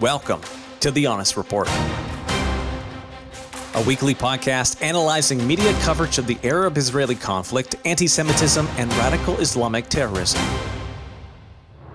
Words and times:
Welcome 0.00 0.42
to 0.80 0.90
The 0.90 1.06
Honest 1.06 1.38
Report, 1.38 1.68
a 3.74 3.82
weekly 3.86 4.14
podcast 4.14 4.82
analyzing 4.82 5.46
media 5.46 5.72
coverage 5.80 6.18
of 6.18 6.26
the 6.26 6.36
Arab 6.44 6.76
Israeli 6.76 7.14
conflict, 7.14 7.76
anti 7.86 8.06
Semitism, 8.06 8.66
and 8.76 8.92
radical 8.98 9.38
Islamic 9.38 9.88
terrorism. 9.88 10.38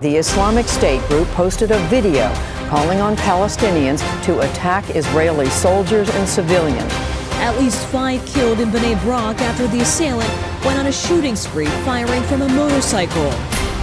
The 0.00 0.16
Islamic 0.16 0.66
State 0.66 1.00
group 1.02 1.28
posted 1.28 1.70
a 1.70 1.78
video 1.86 2.28
calling 2.68 3.00
on 3.00 3.14
Palestinians 3.18 4.00
to 4.24 4.40
attack 4.40 4.96
Israeli 4.96 5.48
soldiers 5.50 6.10
and 6.10 6.28
civilians. 6.28 6.92
At 7.34 7.56
least 7.56 7.86
five 7.86 8.26
killed 8.26 8.58
in 8.58 8.70
Bnei 8.70 9.00
Brak 9.02 9.40
after 9.42 9.68
the 9.68 9.78
assailant 9.78 10.64
went 10.64 10.76
on 10.76 10.86
a 10.86 10.92
shooting 10.92 11.36
spree 11.36 11.66
firing 11.84 12.24
from 12.24 12.42
a 12.42 12.48
motorcycle. 12.48 13.30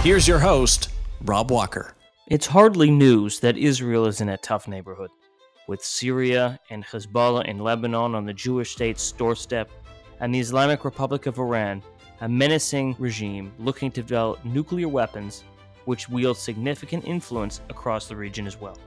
Here's 0.02 0.28
your 0.28 0.40
host, 0.40 0.90
Rob 1.22 1.50
Walker. 1.50 1.94
It's 2.30 2.46
hardly 2.46 2.92
news 2.92 3.40
that 3.40 3.58
Israel 3.58 4.06
is 4.06 4.20
in 4.20 4.28
a 4.28 4.36
tough 4.36 4.68
neighborhood, 4.68 5.10
with 5.66 5.82
Syria 5.82 6.60
and 6.70 6.84
Hezbollah 6.84 7.46
in 7.46 7.58
Lebanon 7.58 8.14
on 8.14 8.24
the 8.24 8.32
Jewish 8.32 8.70
state's 8.70 9.10
doorstep, 9.10 9.68
and 10.20 10.32
the 10.32 10.38
Islamic 10.38 10.84
Republic 10.84 11.26
of 11.26 11.40
Iran, 11.40 11.82
a 12.20 12.28
menacing 12.28 12.94
regime 13.00 13.52
looking 13.58 13.90
to 13.90 14.00
develop 14.00 14.44
nuclear 14.44 14.86
weapons 14.86 15.42
which 15.86 16.08
wield 16.08 16.36
significant 16.36 17.04
influence 17.04 17.62
across 17.68 18.06
the 18.06 18.14
region 18.14 18.46
as 18.46 18.60
well. 18.60 18.78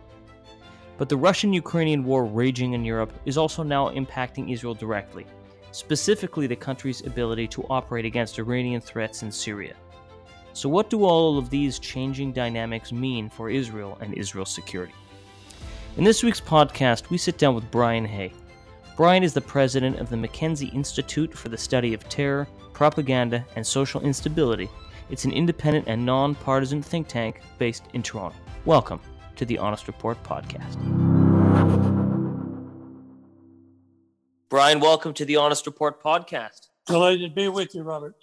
But 0.98 1.10
the 1.10 1.18
Russian 1.18 1.52
Ukrainian 1.52 2.06
war 2.06 2.24
raging 2.24 2.72
in 2.72 2.86
Europe 2.86 3.12
is 3.26 3.38
also 3.38 3.62
now 3.62 3.90
impacting 3.90 4.54
Israel 4.54 4.74
directly, 4.74 5.26
specifically 5.72 6.48
the 6.48 6.56
country's 6.56 7.06
ability 7.06 7.50
to 7.50 7.68
operate 7.70 8.06
against 8.06 8.40
Iranian 8.40 8.80
threats 8.80 9.22
in 9.22 9.30
Syria. 9.30 9.76
So, 10.56 10.70
what 10.70 10.92
do 10.92 11.04
all 11.04 11.40
of 11.40 11.50
these 11.50 11.80
changing 11.80 12.32
dynamics 12.32 12.92
mean 12.92 13.28
for 13.28 13.50
Israel 13.50 13.98
and 14.02 14.14
Israel's 14.14 14.52
security? 14.52 14.94
In 15.98 16.04
this 16.04 16.22
week's 16.22 16.40
podcast, 16.40 17.10
we 17.10 17.18
sit 17.18 17.40
down 17.40 17.56
with 17.56 17.72
Brian 17.72 18.06
Hay. 18.06 18.32
Brian 18.96 19.24
is 19.24 19.34
the 19.34 19.42
president 19.42 19.98
of 19.98 20.12
the 20.12 20.18
Mackenzie 20.18 20.68
Institute 20.68 21.34
for 21.36 21.50
the 21.50 21.58
Study 21.58 21.96
of 21.96 22.08
Terror, 22.08 22.48
Propaganda, 22.72 23.44
and 23.56 23.66
Social 23.66 24.00
Instability. 24.02 24.70
It's 25.10 25.26
an 25.26 25.32
independent 25.32 25.88
and 25.88 26.06
nonpartisan 26.06 26.84
think 26.84 27.08
tank 27.08 27.42
based 27.58 27.86
in 27.94 28.04
Toronto. 28.04 28.38
Welcome 28.66 29.02
to 29.38 29.46
the 29.46 29.58
Honest 29.58 29.88
Report 29.88 30.22
podcast. 30.24 30.78
Brian, 34.50 34.80
welcome 34.80 35.16
to 35.16 35.26
the 35.26 35.36
Honest 35.36 35.66
Report 35.66 36.00
podcast. 36.04 36.68
Delighted 36.86 37.28
to 37.28 37.36
be 37.36 37.48
with 37.48 37.74
you, 37.74 37.82
Robert. 37.82 38.14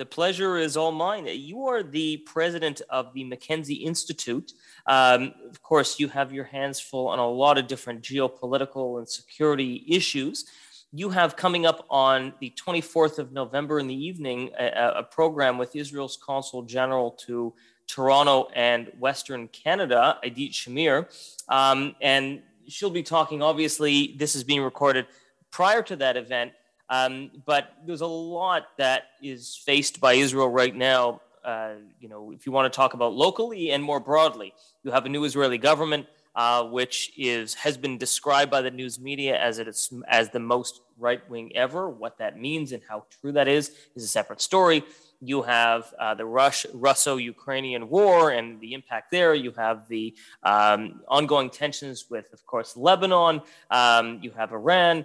The 0.00 0.06
pleasure 0.06 0.56
is 0.56 0.78
all 0.78 0.92
mine. 0.92 1.28
You 1.30 1.66
are 1.66 1.82
the 1.82 2.16
president 2.16 2.80
of 2.88 3.12
the 3.12 3.22
Mackenzie 3.22 3.74
Institute. 3.74 4.54
Um, 4.86 5.34
of 5.46 5.60
course, 5.62 6.00
you 6.00 6.08
have 6.08 6.32
your 6.32 6.44
hands 6.44 6.80
full 6.80 7.08
on 7.08 7.18
a 7.18 7.28
lot 7.28 7.58
of 7.58 7.66
different 7.66 8.00
geopolitical 8.00 8.96
and 8.96 9.06
security 9.06 9.84
issues. 9.86 10.46
You 10.90 11.10
have 11.10 11.36
coming 11.36 11.66
up 11.66 11.84
on 11.90 12.32
the 12.40 12.50
24th 12.56 13.18
of 13.18 13.32
November 13.32 13.78
in 13.78 13.88
the 13.88 13.94
evening 13.94 14.52
a, 14.58 14.94
a 14.96 15.02
program 15.02 15.58
with 15.58 15.76
Israel's 15.76 16.16
Consul 16.16 16.62
General 16.62 17.10
to 17.26 17.52
Toronto 17.86 18.48
and 18.54 18.90
Western 18.98 19.48
Canada, 19.48 20.18
Idit 20.24 20.52
Shamir. 20.52 21.08
Um, 21.50 21.94
and 22.00 22.40
she'll 22.66 22.88
be 22.88 23.02
talking, 23.02 23.42
obviously, 23.42 24.14
this 24.16 24.34
is 24.34 24.44
being 24.44 24.62
recorded 24.62 25.04
prior 25.50 25.82
to 25.82 25.96
that 25.96 26.16
event 26.16 26.52
um, 26.90 27.30
but 27.46 27.72
there's 27.86 28.02
a 28.02 28.06
lot 28.06 28.66
that 28.76 29.04
is 29.22 29.56
faced 29.56 30.00
by 30.00 30.14
Israel 30.14 30.50
right 30.50 30.74
now. 30.74 31.22
Uh, 31.44 31.74
you 32.00 32.08
know, 32.08 32.32
if 32.32 32.44
you 32.44 32.52
want 32.52 32.70
to 32.70 32.76
talk 32.76 32.92
about 32.92 33.14
locally 33.14 33.70
and 33.70 33.82
more 33.82 34.00
broadly, 34.00 34.52
you 34.82 34.90
have 34.90 35.06
a 35.06 35.08
new 35.08 35.24
Israeli 35.24 35.56
government, 35.56 36.06
uh, 36.34 36.64
which 36.64 37.12
is 37.16 37.54
has 37.54 37.78
been 37.78 37.96
described 37.96 38.50
by 38.50 38.60
the 38.60 38.70
news 38.70 39.00
media 39.00 39.40
as 39.40 39.58
it's 39.58 39.90
as 40.08 40.28
the 40.30 40.40
most 40.40 40.82
right 40.98 41.22
wing 41.30 41.56
ever. 41.56 41.88
What 41.88 42.18
that 42.18 42.38
means 42.38 42.72
and 42.72 42.82
how 42.86 43.04
true 43.20 43.32
that 43.32 43.48
is 43.48 43.72
is 43.94 44.04
a 44.04 44.08
separate 44.08 44.40
story. 44.40 44.84
You 45.22 45.42
have 45.42 45.92
uh, 45.98 46.14
the 46.14 46.24
Rush, 46.24 46.64
Russo-Ukrainian 46.72 47.90
war 47.90 48.30
and 48.30 48.58
the 48.58 48.72
impact 48.72 49.10
there. 49.10 49.34
You 49.34 49.52
have 49.52 49.86
the 49.86 50.14
um, 50.42 51.02
ongoing 51.08 51.50
tensions 51.50 52.06
with, 52.08 52.32
of 52.32 52.46
course, 52.46 52.74
Lebanon. 52.74 53.42
Um, 53.70 54.20
you 54.22 54.30
have 54.30 54.52
Iran 54.52 55.04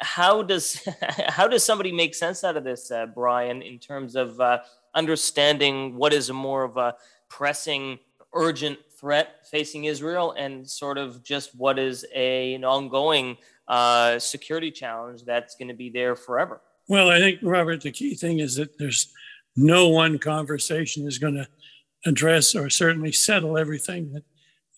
how 0.00 0.42
does 0.42 0.86
how 1.28 1.46
does 1.48 1.64
somebody 1.64 1.92
make 1.92 2.14
sense 2.14 2.44
out 2.44 2.56
of 2.56 2.64
this, 2.64 2.90
uh, 2.90 3.06
Brian, 3.06 3.62
in 3.62 3.78
terms 3.78 4.16
of 4.16 4.40
uh, 4.40 4.58
understanding 4.94 5.96
what 5.96 6.12
is 6.12 6.30
more 6.30 6.64
of 6.64 6.76
a 6.76 6.94
pressing, 7.28 7.98
urgent 8.32 8.78
threat 8.98 9.46
facing 9.50 9.84
Israel, 9.84 10.34
and 10.38 10.68
sort 10.68 10.98
of 10.98 11.22
just 11.22 11.54
what 11.54 11.78
is 11.78 12.04
a, 12.14 12.54
an 12.54 12.64
ongoing 12.64 13.36
uh, 13.68 14.18
security 14.18 14.70
challenge 14.70 15.24
that's 15.24 15.54
going 15.56 15.68
to 15.68 15.74
be 15.74 15.90
there 15.90 16.16
forever? 16.16 16.60
Well, 16.88 17.10
I 17.10 17.18
think 17.18 17.40
Robert, 17.42 17.80
the 17.80 17.90
key 17.90 18.14
thing 18.14 18.40
is 18.40 18.56
that 18.56 18.78
there's 18.78 19.08
no 19.56 19.88
one 19.88 20.18
conversation 20.18 21.06
is 21.06 21.18
going 21.18 21.34
to 21.34 21.48
address 22.06 22.54
or 22.54 22.68
certainly 22.68 23.12
settle 23.12 23.56
everything 23.56 24.12
that, 24.12 24.24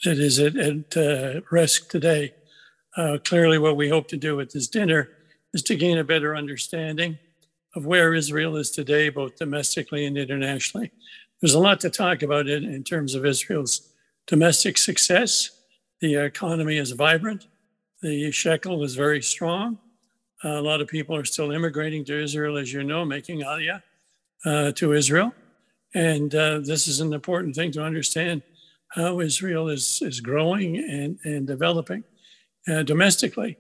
that 0.05 0.19
is 0.19 0.39
at, 0.39 0.57
at 0.57 0.97
uh, 0.97 1.41
risk 1.51 1.91
today. 1.91 2.35
Uh, 2.97 3.19
clearly, 3.23 3.59
what 3.59 3.77
we 3.77 3.91
hope 3.91 4.09
to 4.09 4.17
do 4.17 4.37
with 4.37 4.51
this 4.51 4.69
dinner 4.69 5.11
is 5.53 5.63
to 5.63 5.77
gain 5.77 5.99
a 5.99 6.05
better 6.05 6.35
understanding 6.35 7.19
of 7.75 7.85
where 7.85 8.15
Israel 8.15 8.57
is 8.57 8.71
today, 8.71 9.11
both 9.11 9.37
domestically 9.37 10.07
and 10.07 10.17
internationally. 10.17 10.91
There's 11.41 11.53
a 11.53 11.59
lot 11.59 11.79
to 11.81 11.91
talk 11.91 12.23
about 12.23 12.49
in 12.49 12.83
terms 12.85 13.15
of 13.15 13.27
Israel's 13.27 13.93
domestic 14.27 14.79
success. 14.79 15.51
The 16.01 16.15
economy 16.15 16.79
is 16.79 16.93
vibrant. 16.93 17.47
The 18.01 18.31
shekel 18.31 18.83
is 18.83 18.95
very 18.95 19.21
strong. 19.21 19.79
Uh, 20.43 20.59
a 20.59 20.63
lot 20.63 20.81
of 20.81 20.89
people 20.89 21.15
are 21.15 21.25
still 21.25 21.51
immigrating 21.51 22.03
to 22.07 22.23
Israel, 22.23 22.57
as 22.57 22.73
you 22.73 22.83
know, 22.83 23.05
making 23.05 23.41
aliyah 23.41 23.83
uh, 24.47 24.73
to 24.73 24.95
Israel. 24.95 25.35
And 25.95 26.35
uh, 26.35 26.61
this 26.61 26.89
is 26.89 27.01
an 27.01 27.13
important 27.13 27.55
thing 27.55 27.73
to 27.73 27.83
understand 27.83 28.43
how 28.89 29.21
Israel 29.21 29.69
is, 29.69 30.01
is 30.01 30.21
growing 30.21 30.79
and, 30.79 31.19
and 31.25 31.47
developing 31.47 32.05
uh, 32.69 32.83
domestically. 32.83 33.59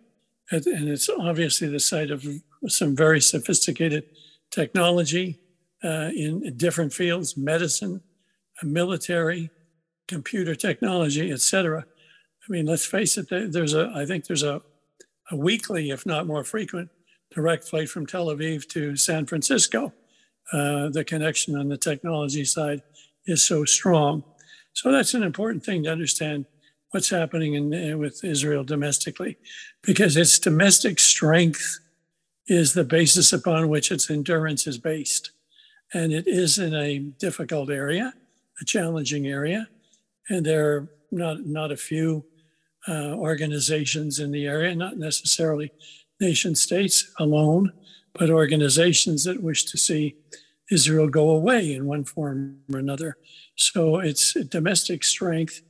And 0.50 0.88
it's 0.88 1.08
obviously 1.08 1.68
the 1.68 1.80
site 1.80 2.10
of 2.10 2.24
some 2.68 2.94
very 2.94 3.20
sophisticated 3.20 4.04
technology 4.50 5.40
uh, 5.82 6.10
in 6.14 6.56
different 6.56 6.92
fields 6.92 7.36
medicine, 7.36 8.00
uh, 8.62 8.66
military, 8.66 9.50
computer 10.06 10.54
technology, 10.54 11.32
et 11.32 11.40
cetera. 11.40 11.84
I 11.84 12.52
mean, 12.52 12.66
let's 12.66 12.86
face 12.86 13.18
it, 13.18 13.28
there's 13.28 13.74
a, 13.74 13.90
I 13.94 14.06
think 14.06 14.26
there's 14.26 14.44
a, 14.44 14.62
a 15.32 15.36
weekly, 15.36 15.90
if 15.90 16.06
not 16.06 16.28
more 16.28 16.44
frequent, 16.44 16.88
direct 17.34 17.64
flight 17.64 17.88
from 17.88 18.06
Tel 18.06 18.26
Aviv 18.26 18.68
to 18.68 18.96
San 18.96 19.26
Francisco. 19.26 19.92
Uh, 20.52 20.88
the 20.90 21.04
connection 21.04 21.56
on 21.58 21.68
the 21.68 21.76
technology 21.76 22.44
side 22.44 22.82
is 23.26 23.42
so 23.42 23.64
strong. 23.64 24.22
So 24.74 24.92
that's 24.92 25.14
an 25.14 25.24
important 25.24 25.64
thing 25.64 25.82
to 25.82 25.90
understand 25.90 26.46
what's 26.90 27.10
happening 27.10 27.54
in, 27.54 27.92
uh, 27.92 27.96
with 27.96 28.24
Israel 28.24 28.64
domestically, 28.64 29.36
because 29.82 30.16
its 30.16 30.38
domestic 30.38 30.98
strength 31.00 31.80
is 32.46 32.72
the 32.72 32.84
basis 32.84 33.32
upon 33.32 33.68
which 33.68 33.90
its 33.90 34.10
endurance 34.10 34.66
is 34.66 34.78
based. 34.78 35.32
And 35.92 36.12
it 36.12 36.26
is 36.26 36.58
in 36.58 36.74
a 36.74 36.98
difficult 36.98 37.70
area, 37.70 38.14
a 38.60 38.64
challenging 38.64 39.26
area. 39.26 39.68
And 40.28 40.44
there 40.44 40.76
are 40.76 40.88
not, 41.10 41.46
not 41.46 41.72
a 41.72 41.76
few 41.76 42.24
uh, 42.88 43.14
organizations 43.14 44.18
in 44.18 44.30
the 44.30 44.46
area, 44.46 44.74
not 44.74 44.96
necessarily 44.96 45.72
nation 46.20 46.54
states 46.54 47.10
alone, 47.18 47.72
but 48.14 48.30
organizations 48.30 49.24
that 49.24 49.42
wish 49.42 49.64
to 49.64 49.76
see 49.76 50.16
Israel 50.70 51.08
go 51.08 51.30
away 51.30 51.74
in 51.74 51.86
one 51.86 52.04
form 52.04 52.58
or 52.72 52.78
another. 52.78 53.16
So 53.56 53.98
its 53.98 54.34
domestic 54.34 55.04
strength 55.04 55.62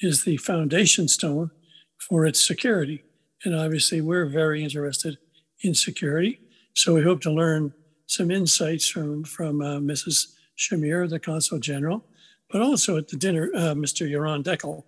is 0.00 0.24
the 0.24 0.36
foundation 0.36 1.08
stone 1.08 1.50
for 1.98 2.26
its 2.26 2.44
security. 2.44 3.02
And 3.44 3.54
obviously, 3.54 4.00
we're 4.00 4.26
very 4.26 4.62
interested 4.62 5.18
in 5.62 5.74
security. 5.74 6.40
So 6.74 6.94
we 6.94 7.02
hope 7.02 7.20
to 7.22 7.30
learn 7.30 7.72
some 8.06 8.30
insights 8.30 8.88
from, 8.88 9.24
from 9.24 9.60
uh, 9.60 9.78
Mrs. 9.78 10.34
Shamir, 10.56 11.08
the 11.08 11.18
Consul 11.18 11.58
General, 11.58 12.04
but 12.50 12.62
also 12.62 12.96
at 12.96 13.08
the 13.08 13.16
dinner, 13.16 13.50
uh, 13.54 13.74
Mr. 13.74 14.10
Yaron 14.10 14.42
Deckel 14.42 14.84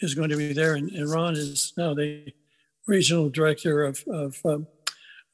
is 0.00 0.14
going 0.14 0.30
to 0.30 0.36
be 0.36 0.52
there. 0.52 0.74
And 0.74 0.90
Yaron 0.90 1.36
is 1.36 1.72
now 1.76 1.94
the 1.94 2.32
regional 2.86 3.30
director 3.30 3.84
of, 3.84 4.04
of 4.08 4.40
um, 4.44 4.66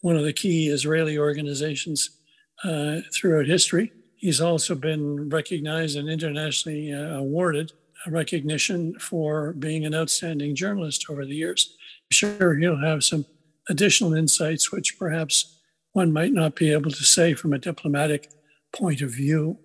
one 0.00 0.16
of 0.16 0.25
the 0.25 0.32
key 0.32 0.69
Israeli 0.69 1.19
organizations 1.19 2.10
uh, 2.64 3.00
throughout 3.12 3.46
history. 3.46 3.93
He's 4.16 4.40
also 4.40 4.75
been 4.75 5.31
recognized 5.31 5.96
and 5.96 6.08
internationally 6.08 6.93
uh, 6.93 7.16
awarded 7.19 7.72
recognition 8.06 8.99
for 8.99 9.52
being 9.52 9.85
an 9.85 9.94
outstanding 9.94 10.55
journalist 10.55 11.06
over 11.11 11.25
the 11.25 11.35
years. 11.35 11.76
I'm 12.11 12.14
sure 12.14 12.56
he'll 12.56 12.81
have 12.81 13.05
some 13.05 13.26
additional 13.69 14.14
insights, 14.14 14.73
which 14.73 14.99
perhaps 14.99 15.58
one 15.93 16.12
might 16.12 16.32
not 16.32 16.55
be 16.55 16.73
able 16.73 16.91
to 16.91 17.05
say 17.05 17.35
from 17.35 17.52
a 17.52 17.58
diplomatic 17.58 18.31
point 18.73 19.00
of 19.00 19.11
view. 19.11 19.58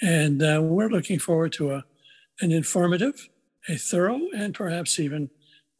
And 0.00 0.42
uh, 0.42 0.60
we're 0.62 0.88
looking 0.88 1.18
forward 1.18 1.52
to 1.54 1.72
a, 1.72 1.84
an 2.40 2.52
informative, 2.52 3.28
a 3.68 3.76
thorough, 3.76 4.20
and 4.36 4.54
perhaps 4.54 4.98
even 4.98 5.30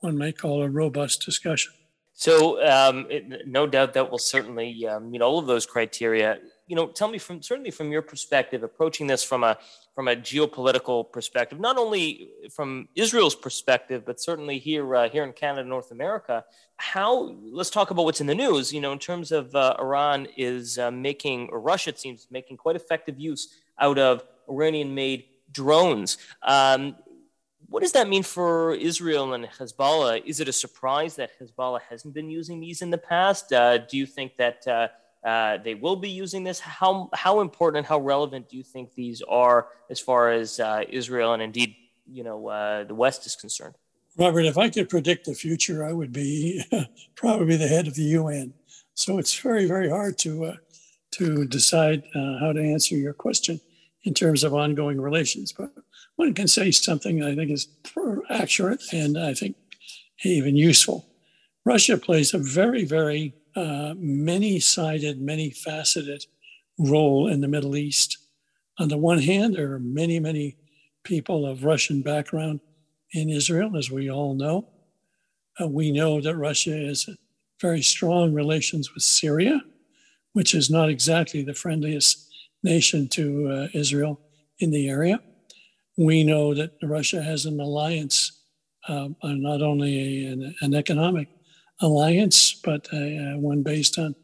one 0.01 0.19
might 0.19 0.39
call 0.39 0.63
a 0.63 0.69
robust 0.69 1.25
discussion. 1.25 1.73
So, 2.15 2.61
um, 2.67 3.07
it, 3.09 3.47
no 3.47 3.67
doubt 3.67 3.95
that 3.95 4.11
will 4.11 4.19
certainly 4.19 4.87
um, 4.89 5.13
meet 5.13 5.23
all 5.23 5.39
of 5.39 5.47
those 5.47 5.67
criteria. 5.67 6.39
You 6.67 6.75
know, 6.75 6.89
tell 6.89 7.09
me 7.09 7.19
from 7.19 7.43
certainly 7.43 7.71
from 7.71 7.93
your 7.93 8.03
perspective, 8.03 8.65
approaching 8.65 9.07
this 9.07 9.23
from 9.23 9.45
a 9.45 9.57
from 9.99 10.07
a 10.07 10.15
geopolitical 10.15 11.11
perspective, 11.11 11.59
not 11.59 11.77
only 11.77 12.31
from 12.53 12.89
Israel's 12.95 13.35
perspective, 13.35 14.05
but 14.07 14.21
certainly 14.21 14.57
here 14.57 14.95
uh, 14.95 15.09
here 15.09 15.25
in 15.25 15.33
Canada, 15.33 15.69
North 15.69 15.91
America. 15.91 16.45
How? 16.77 17.35
Let's 17.43 17.69
talk 17.69 17.91
about 17.91 18.05
what's 18.05 18.21
in 18.21 18.29
the 18.29 18.35
news. 18.47 18.73
You 18.73 18.81
know, 18.81 18.93
in 18.93 19.01
terms 19.01 19.33
of 19.33 19.53
uh, 19.57 19.75
Iran 19.81 20.29
is 20.37 20.79
uh, 20.79 20.93
making, 20.93 21.49
or 21.51 21.59
Russia 21.59 21.91
it 21.91 21.99
seems 21.99 22.29
making 22.31 22.59
quite 22.59 22.77
effective 22.77 23.19
use 23.19 23.43
out 23.81 23.99
of 23.99 24.23
Iranian-made 24.49 25.25
drones. 25.51 26.17
Um, 26.45 26.95
what 27.69 27.81
does 27.83 27.91
that 27.99 28.09
mean 28.09 28.23
for 28.23 28.75
Israel 28.75 29.35
and 29.35 29.47
Hezbollah? 29.47 30.25
Is 30.25 30.39
it 30.39 30.47
a 30.47 30.53
surprise 30.53 31.17
that 31.17 31.31
Hezbollah 31.41 31.81
hasn't 31.91 32.15
been 32.15 32.31
using 32.31 32.61
these 32.61 32.83
in 32.83 32.91
the 32.91 32.99
past? 32.99 33.53
Uh, 33.53 33.79
do 33.79 33.97
you 33.97 34.07
think 34.07 34.37
that 34.37 34.65
uh, 35.25 35.29
uh, 35.29 35.59
they 35.59 35.75
will 35.75 35.97
be 35.97 36.11
using 36.11 36.45
this? 36.45 36.61
How 36.61 37.11
how 37.15 37.41
important 37.41 37.79
and 37.79 37.87
how 37.87 37.99
relevant 37.99 38.49
do 38.49 38.57
you 38.57 38.63
think 38.63 38.95
these 38.95 39.23
are 39.29 39.69
as 39.91 40.01
far 40.01 40.31
as 40.31 40.61
uh, 40.61 40.85
Israel 40.89 41.33
and 41.33 41.43
indeed 41.43 41.75
you 42.11 42.25
know 42.25 42.49
uh, 42.49 42.85
the 42.85 42.95
West 42.95 43.27
is 43.27 43.37
concerned? 43.37 43.75
Robert, 44.17 44.47
if 44.47 44.59
I 44.59 44.69
could 44.69 44.89
predict 44.89 45.27
the 45.27 45.35
future, 45.35 45.85
I 45.85 45.93
would 45.93 46.13
be 46.13 46.63
probably 47.15 47.57
the 47.57 47.69
head 47.69 47.87
of 47.87 47.95
the 47.95 48.03
UN. 48.03 48.53
So 48.95 49.19
it's 49.19 49.39
very 49.39 49.67
very 49.67 49.89
hard 49.89 50.19
to 50.19 50.45
uh, 50.45 50.57
to 51.13 51.47
decide 51.47 52.03
how 52.15 52.53
to 52.53 52.61
answer 52.61 52.95
your 52.95 53.15
question 53.15 53.61
in 54.05 54.13
terms 54.13 54.45
of 54.45 54.55
ongoing 54.55 55.01
relations, 55.01 55.53
but 55.53 55.71
one 56.17 56.35
can 56.35 56.49
say 56.49 56.71
something 56.71 57.23
I 57.23 57.35
think 57.35 57.51
is 57.51 57.69
accurate 58.29 58.83
and 58.93 59.17
I 59.17 59.35
think 59.35 59.57
even 60.25 60.57
useful. 60.57 61.07
Russia 61.65 61.97
plays 61.97 62.35
a 62.35 62.39
very, 62.39 62.85
very 62.85 63.35
uh, 63.59 63.95
many 63.99 64.61
sided, 64.61 65.21
many 65.21 65.51
faceted 65.51 66.25
role 66.79 67.29
in 67.29 67.41
the 67.41 67.49
Middle 67.49 67.77
East. 67.77 68.19
On 68.79 68.89
the 68.89 68.97
one 68.97 69.19
hand, 69.19 69.55
there 69.55 69.73
are 69.73 69.81
many, 69.81 70.21
many 70.21 70.57
people 71.03 71.47
of 71.47 71.65
Russian 71.65 72.03
background 72.03 72.61
in 73.13 73.29
Israel, 73.29 73.77
as 73.77 73.91
we 73.91 74.11
all 74.11 74.35
know. 74.35 74.69
Uh, 75.61 75.67
we 75.67 75.91
know 75.91 76.21
that 76.21 76.37
Russia 76.37 76.77
has 76.77 77.09
very 77.61 77.83
strong 77.83 78.33
relations 78.33 78.95
with 78.95 79.03
Syria, 79.03 79.61
which 80.33 80.55
is 80.55 80.71
not 80.71 80.89
exactly 80.89 81.43
the 81.43 81.55
friendliest 81.55 82.29
nation 82.63 83.09
to 83.09 83.51
uh, 83.51 83.69
Israel 83.75 84.21
in 84.61 84.71
the 84.71 84.89
area 84.89 85.21
we 85.99 86.23
know 86.23 86.55
that 86.55 86.71
Russia 86.81 87.21
has 87.21 87.45
an 87.45 87.59
alliance, 87.59 88.41
uh, 88.87 89.09
not 89.23 89.61
only 89.63 90.27
an, 90.27 90.55
an, 90.61 90.73
economic 90.73 91.29
alliance, 91.81 92.53
but 92.53 92.89
a, 92.93 93.35
a 93.35 93.39
one 93.39 93.63
based 93.63 93.99
on 93.99 94.15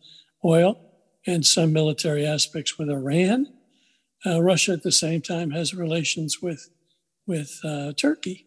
oil 0.44 0.80
and 1.26 1.44
some 1.44 1.72
military 1.72 2.26
aspects 2.26 2.78
with 2.78 2.90
Iran. 2.90 3.52
Uh, 4.26 4.42
Russia, 4.42 4.72
at 4.72 4.82
the 4.82 4.92
same 4.92 5.20
time, 5.20 5.50
has 5.50 5.74
relations 5.74 6.40
with 6.40 6.70
with 7.26 7.58
uh, 7.64 7.92
Turkey, 7.94 8.46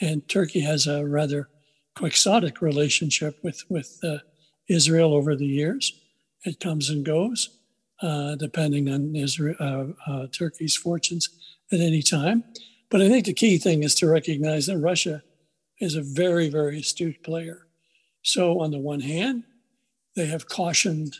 and 0.00 0.26
Turkey 0.28 0.60
has 0.60 0.86
a 0.86 1.06
rather 1.06 1.48
quixotic 1.96 2.60
relationship 2.60 3.38
with 3.42 3.62
with 3.68 3.98
uh, 4.02 4.18
Israel 4.68 5.14
over 5.14 5.36
the 5.36 5.46
years. 5.46 6.00
It 6.44 6.60
comes 6.60 6.90
and 6.90 7.04
goes, 7.04 7.58
uh, 8.02 8.34
depending 8.36 8.90
on 8.90 9.16
Israel, 9.16 9.56
uh, 9.60 10.10
uh, 10.10 10.26
Turkey's 10.28 10.76
fortunes 10.76 11.28
at 11.72 11.80
any 11.80 12.02
time. 12.02 12.44
But 12.90 13.00
I 13.00 13.08
think 13.08 13.24
the 13.24 13.34
key 13.34 13.58
thing 13.58 13.82
is 13.82 13.94
to 13.96 14.08
recognize 14.08 14.66
that 14.66 14.78
Russia 14.78 15.22
is 15.80 15.96
a 15.96 16.02
very, 16.02 16.48
very 16.48 16.80
astute 16.80 17.22
player. 17.22 17.63
So, 18.24 18.60
on 18.60 18.70
the 18.70 18.78
one 18.78 19.00
hand, 19.00 19.44
they 20.16 20.26
have 20.26 20.48
cautioned 20.48 21.14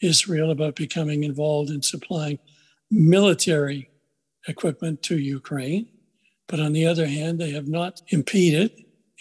Israel 0.00 0.50
about 0.50 0.76
becoming 0.76 1.22
involved 1.24 1.70
in 1.70 1.82
supplying 1.82 2.38
military 2.90 3.90
equipment 4.46 5.02
to 5.04 5.18
Ukraine. 5.18 5.88
But 6.46 6.60
on 6.60 6.72
the 6.72 6.86
other 6.86 7.06
hand, 7.06 7.38
they 7.38 7.50
have 7.50 7.68
not 7.68 8.00
impeded 8.08 8.72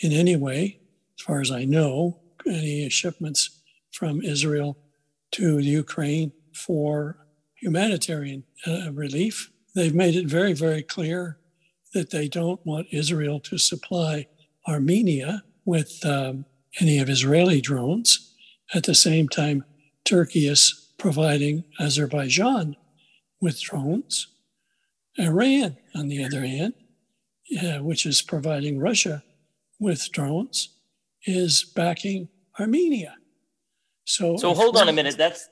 in 0.01 0.13
any 0.13 0.37
way, 0.37 0.79
as 1.19 1.25
far 1.25 1.41
as 1.41 1.51
I 1.51 1.65
know, 1.65 2.19
any 2.45 2.87
shipments 2.87 3.61
from 3.91 4.21
Israel 4.21 4.77
to 5.31 5.59
Ukraine 5.59 6.31
for 6.53 7.27
humanitarian 7.55 8.43
uh, 8.65 8.91
relief. 8.93 9.51
They've 9.75 9.93
made 9.93 10.15
it 10.15 10.27
very, 10.27 10.53
very 10.53 10.81
clear 10.81 11.39
that 11.93 12.11
they 12.11 12.29
don't 12.29 12.65
want 12.65 12.87
Israel 12.91 13.39
to 13.41 13.57
supply 13.57 14.27
Armenia 14.67 15.43
with 15.65 16.05
um, 16.05 16.45
any 16.79 16.99
of 16.99 17.09
Israeli 17.09 17.61
drones. 17.61 18.33
At 18.73 18.83
the 18.83 18.95
same 18.95 19.29
time, 19.29 19.63
Turkey 20.03 20.47
is 20.47 20.91
providing 20.97 21.63
Azerbaijan 21.79 22.75
with 23.39 23.61
drones. 23.61 24.27
Iran, 25.17 25.77
on 25.95 26.07
the 26.07 26.23
other 26.23 26.45
hand, 26.45 26.73
yeah, 27.49 27.79
which 27.79 28.05
is 28.05 28.21
providing 28.21 28.79
Russia 28.79 29.23
with 29.79 30.11
drones, 30.11 30.69
is 31.25 31.63
backing 31.63 32.29
Armenia. 32.59 33.15
So, 34.05 34.37
so 34.37 34.53
hold 34.53 34.77
on 34.77 34.89
a 34.89 34.93
minute. 34.93 35.17
That's 35.17 35.49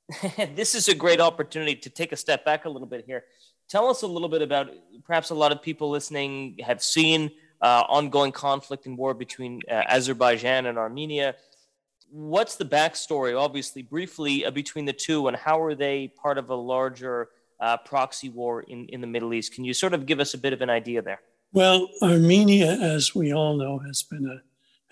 this 0.54 0.74
is 0.74 0.88
a 0.88 0.94
great 0.94 1.20
opportunity 1.20 1.74
to 1.76 1.90
take 1.90 2.12
a 2.12 2.16
step 2.16 2.44
back 2.44 2.64
a 2.64 2.68
little 2.68 2.88
bit 2.88 3.04
here. 3.06 3.24
Tell 3.68 3.88
us 3.88 4.02
a 4.02 4.06
little 4.06 4.28
bit 4.28 4.40
about 4.40 4.70
perhaps 5.04 5.30
a 5.30 5.34
lot 5.34 5.52
of 5.52 5.60
people 5.60 5.90
listening 5.90 6.58
have 6.64 6.82
seen 6.82 7.30
uh, 7.60 7.84
ongoing 7.88 8.32
conflict 8.32 8.86
and 8.86 8.96
war 8.96 9.14
between 9.14 9.60
uh, 9.70 9.82
Azerbaijan 9.88 10.66
and 10.66 10.78
Armenia. 10.78 11.34
What's 12.10 12.56
the 12.56 12.64
backstory, 12.64 13.38
obviously, 13.38 13.82
briefly, 13.82 14.44
uh, 14.44 14.50
between 14.50 14.84
the 14.84 14.92
two, 14.92 15.28
and 15.28 15.36
how 15.36 15.60
are 15.60 15.74
they 15.74 16.08
part 16.08 16.38
of 16.38 16.50
a 16.50 16.54
larger 16.54 17.28
uh, 17.60 17.76
proxy 17.78 18.28
war 18.28 18.62
in, 18.62 18.86
in 18.86 19.00
the 19.00 19.06
Middle 19.06 19.34
East? 19.34 19.54
Can 19.54 19.64
you 19.64 19.74
sort 19.74 19.92
of 19.94 20.06
give 20.06 20.20
us 20.20 20.34
a 20.34 20.38
bit 20.38 20.52
of 20.52 20.62
an 20.62 20.70
idea 20.70 21.02
there? 21.02 21.20
Well, 21.52 21.88
Armenia, 22.02 22.72
as 22.80 23.14
we 23.14 23.32
all 23.32 23.56
know, 23.56 23.78
has 23.78 24.02
been 24.02 24.26
a 24.26 24.42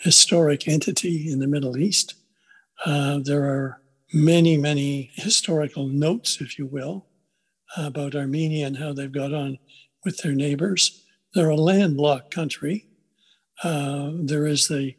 historic 0.02 0.68
entity 0.68 1.30
in 1.30 1.38
the 1.38 1.46
Middle 1.46 1.76
East. 1.76 2.14
Uh, 2.84 3.20
there 3.22 3.44
are 3.44 3.80
many, 4.12 4.56
many 4.56 5.10
historical 5.14 5.86
notes, 5.86 6.40
if 6.40 6.58
you 6.58 6.66
will, 6.66 7.06
about 7.76 8.14
Armenia 8.14 8.66
and 8.66 8.76
how 8.76 8.92
they've 8.92 9.12
got 9.12 9.32
on 9.32 9.58
with 10.04 10.18
their 10.18 10.32
neighbors. 10.32 11.05
They're 11.36 11.50
a 11.50 11.54
landlocked 11.54 12.34
country. 12.34 12.86
Uh, 13.62 14.12
there 14.14 14.46
is 14.46 14.68
the 14.68 14.94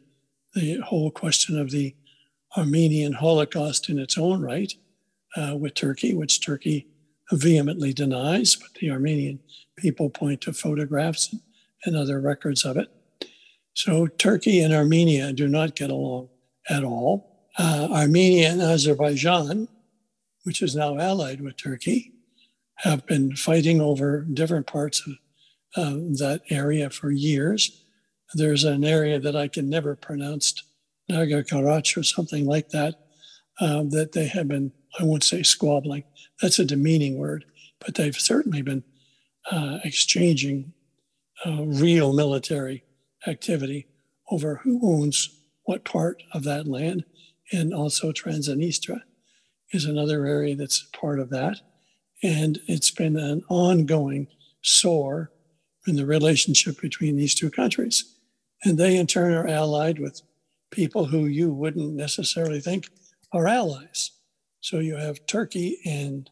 the 0.54 0.76
whole 0.86 1.10
question 1.10 1.58
of 1.58 1.72
the 1.72 1.96
Armenian 2.56 3.14
Holocaust 3.14 3.88
in 3.88 3.98
its 3.98 4.16
own 4.16 4.40
right 4.40 4.72
uh, 5.36 5.56
with 5.56 5.74
Turkey, 5.74 6.14
which 6.14 6.40
Turkey 6.40 6.86
vehemently 7.32 7.92
denies, 7.92 8.54
but 8.54 8.72
the 8.74 8.88
Armenian 8.88 9.40
people 9.76 10.10
point 10.10 10.40
to 10.42 10.52
photographs 10.52 11.34
and 11.84 11.96
other 11.96 12.20
records 12.20 12.64
of 12.64 12.76
it. 12.76 12.88
So 13.74 14.06
Turkey 14.06 14.60
and 14.60 14.72
Armenia 14.72 15.32
do 15.32 15.48
not 15.48 15.74
get 15.74 15.90
along 15.90 16.28
at 16.70 16.84
all. 16.84 17.48
Uh, 17.58 17.88
Armenia 17.90 18.52
and 18.52 18.62
Azerbaijan, 18.62 19.66
which 20.44 20.62
is 20.62 20.76
now 20.76 20.98
allied 20.98 21.40
with 21.40 21.56
Turkey, 21.56 22.12
have 22.76 23.04
been 23.06 23.34
fighting 23.34 23.80
over 23.80 24.20
different 24.20 24.68
parts 24.68 25.04
of 25.04 25.14
uh, 25.78 25.94
that 26.18 26.42
area 26.50 26.90
for 26.90 27.10
years. 27.10 27.84
There's 28.34 28.64
an 28.64 28.84
area 28.84 29.20
that 29.20 29.36
I 29.36 29.46
can 29.48 29.70
never 29.70 29.94
pronounce, 29.94 30.54
Naga 31.08 31.44
Karach 31.44 31.96
or 31.96 32.02
something 32.02 32.46
like 32.46 32.70
that, 32.70 32.94
uh, 33.60 33.84
that 33.90 34.12
they 34.12 34.26
have 34.26 34.48
been, 34.48 34.72
I 34.98 35.04
won't 35.04 35.22
say 35.22 35.42
squabbling, 35.42 36.04
that's 36.42 36.58
a 36.58 36.64
demeaning 36.64 37.16
word, 37.16 37.44
but 37.78 37.94
they've 37.94 38.14
certainly 38.14 38.62
been 38.62 38.82
uh, 39.50 39.78
exchanging 39.84 40.72
uh, 41.46 41.62
real 41.62 42.12
military 42.12 42.82
activity 43.26 43.86
over 44.30 44.56
who 44.56 44.80
owns 44.82 45.30
what 45.62 45.84
part 45.84 46.22
of 46.32 46.42
that 46.44 46.66
land. 46.66 47.04
And 47.52 47.72
also 47.72 48.12
Transnistria 48.12 49.02
is 49.72 49.84
another 49.84 50.26
area 50.26 50.56
that's 50.56 50.82
part 50.92 51.20
of 51.20 51.30
that. 51.30 51.60
And 52.22 52.58
it's 52.66 52.90
been 52.90 53.16
an 53.16 53.44
ongoing 53.48 54.26
sore 54.62 55.30
in 55.88 55.96
the 55.96 56.06
relationship 56.06 56.80
between 56.80 57.16
these 57.16 57.34
two 57.34 57.50
countries. 57.50 58.14
And 58.64 58.76
they, 58.76 58.96
in 58.96 59.06
turn, 59.06 59.32
are 59.32 59.48
allied 59.48 59.98
with 59.98 60.22
people 60.70 61.06
who 61.06 61.26
you 61.26 61.50
wouldn't 61.50 61.94
necessarily 61.94 62.60
think 62.60 62.88
are 63.32 63.48
allies. 63.48 64.10
So 64.60 64.80
you 64.80 64.96
have 64.96 65.26
Turkey 65.26 65.78
and 65.86 66.28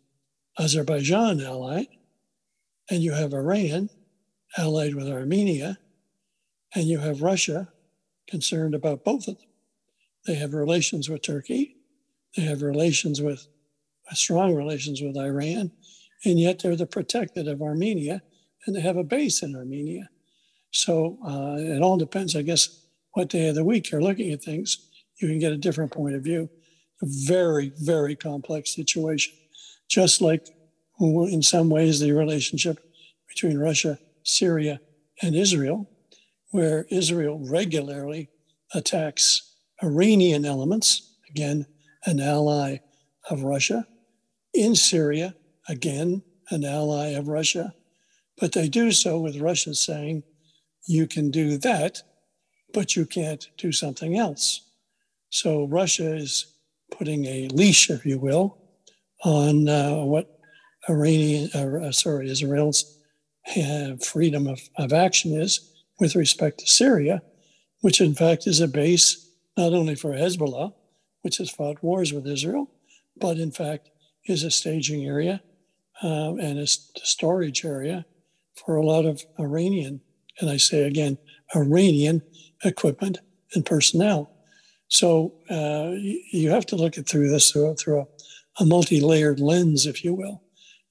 Azerbaijan 0.58 1.40
allied, 1.40 1.88
and 2.90 3.02
you 3.02 3.12
have 3.12 3.32
Iran 3.32 3.88
allied 4.58 4.94
with 4.94 5.08
Armenia, 5.08 5.78
and 6.74 6.84
you 6.84 6.98
have 6.98 7.22
Russia 7.22 7.68
concerned 8.28 8.74
about 8.74 9.04
both 9.04 9.28
of 9.28 9.38
them. 9.38 9.48
They 10.26 10.34
have 10.34 10.54
relations 10.54 11.08
with 11.08 11.22
Turkey, 11.22 11.76
they 12.36 12.42
have 12.42 12.62
relations 12.62 13.22
with 13.22 13.46
strong 14.12 14.54
relations 14.54 15.00
with 15.00 15.16
Iran, 15.16 15.70
and 16.24 16.38
yet 16.38 16.58
they're 16.58 16.76
the 16.76 16.86
protected 16.86 17.48
of 17.48 17.62
Armenia, 17.62 18.22
and 18.66 18.74
they 18.74 18.80
have 18.80 18.96
a 18.96 19.04
base 19.04 19.42
in 19.42 19.54
Armenia. 19.54 20.08
So 20.70 21.18
uh, 21.24 21.56
it 21.58 21.82
all 21.82 21.96
depends, 21.96 22.36
I 22.36 22.42
guess, 22.42 22.86
what 23.12 23.28
day 23.28 23.48
of 23.48 23.54
the 23.54 23.64
week 23.64 23.90
you're 23.90 24.02
looking 24.02 24.32
at 24.32 24.42
things, 24.42 24.78
you 25.20 25.28
can 25.28 25.38
get 25.38 25.52
a 25.52 25.56
different 25.56 25.92
point 25.92 26.14
of 26.14 26.22
view. 26.22 26.50
A 27.02 27.06
very, 27.06 27.72
very 27.78 28.16
complex 28.16 28.74
situation. 28.74 29.34
Just 29.88 30.20
like 30.20 30.46
in 31.00 31.42
some 31.42 31.70
ways 31.70 32.00
the 32.00 32.12
relationship 32.12 32.78
between 33.28 33.58
Russia, 33.58 33.98
Syria, 34.22 34.80
and 35.22 35.34
Israel, 35.34 35.88
where 36.50 36.86
Israel 36.90 37.38
regularly 37.38 38.28
attacks 38.74 39.56
Iranian 39.82 40.44
elements, 40.44 41.16
again, 41.30 41.66
an 42.06 42.20
ally 42.20 42.78
of 43.30 43.42
Russia, 43.42 43.86
in 44.54 44.74
Syria, 44.74 45.34
again, 45.68 46.22
an 46.50 46.64
ally 46.64 47.08
of 47.08 47.28
Russia. 47.28 47.74
But 48.38 48.52
they 48.52 48.68
do 48.68 48.92
so 48.92 49.18
with 49.18 49.40
Russia 49.40 49.74
saying, 49.74 50.22
you 50.86 51.06
can 51.06 51.30
do 51.30 51.58
that, 51.58 52.02
but 52.72 52.94
you 52.94 53.06
can't 53.06 53.48
do 53.56 53.72
something 53.72 54.16
else. 54.16 54.62
So 55.30 55.66
Russia 55.66 56.14
is 56.14 56.54
putting 56.90 57.24
a 57.26 57.48
leash, 57.48 57.90
if 57.90 58.06
you 58.06 58.18
will, 58.18 58.58
on 59.24 59.68
uh, 59.68 60.04
what 60.04 60.38
Iranian, 60.88 61.50
uh, 61.52 61.90
sorry, 61.92 62.30
Israel's 62.30 62.98
uh, 63.56 63.96
freedom 63.96 64.46
of, 64.46 64.60
of 64.76 64.92
action 64.92 65.32
is 65.32 65.72
with 65.98 66.14
respect 66.14 66.60
to 66.60 66.66
Syria, 66.66 67.22
which 67.80 68.00
in 68.00 68.14
fact 68.14 68.46
is 68.46 68.60
a 68.60 68.68
base 68.68 69.30
not 69.56 69.72
only 69.72 69.94
for 69.94 70.12
Hezbollah, 70.12 70.74
which 71.22 71.38
has 71.38 71.50
fought 71.50 71.82
wars 71.82 72.12
with 72.12 72.26
Israel, 72.26 72.70
but 73.16 73.38
in 73.38 73.50
fact 73.50 73.90
is 74.26 74.42
a 74.42 74.50
staging 74.50 75.04
area 75.04 75.42
um, 76.02 76.38
and 76.38 76.58
a 76.58 76.66
storage 76.66 77.64
area 77.64 78.04
for 78.64 78.76
a 78.76 78.86
lot 78.86 79.04
of 79.04 79.22
Iranian, 79.38 80.00
and 80.40 80.50
I 80.50 80.56
say 80.56 80.82
again, 80.82 81.18
Iranian 81.54 82.22
equipment 82.64 83.18
and 83.54 83.64
personnel. 83.64 84.30
So 84.88 85.34
uh, 85.50 85.92
you 86.32 86.50
have 86.50 86.66
to 86.66 86.76
look 86.76 86.98
at 86.98 87.08
through 87.08 87.30
this 87.30 87.50
through, 87.50 87.74
through 87.74 88.00
a, 88.00 88.06
a 88.60 88.66
multi-layered 88.66 89.40
lens, 89.40 89.86
if 89.86 90.04
you 90.04 90.14
will. 90.14 90.42